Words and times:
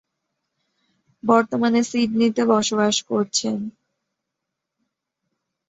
বর্তমানে 1.23 1.79
সিডনিতে 1.83 2.43
বসবাস 2.45 2.95
করছেন। 3.09 3.57